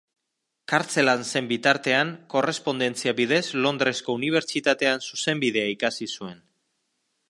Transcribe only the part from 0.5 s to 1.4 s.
Kartzelan